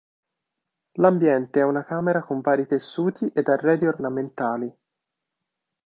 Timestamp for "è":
1.59-1.63